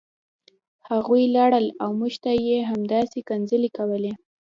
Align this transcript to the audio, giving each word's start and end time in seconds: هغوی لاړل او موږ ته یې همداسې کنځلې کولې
هغوی 0.89 1.23
لاړل 1.35 1.65
او 1.81 1.89
موږ 1.99 2.13
ته 2.23 2.31
یې 2.47 2.57
همداسې 2.71 3.19
کنځلې 3.29 3.69
کولې 3.77 4.13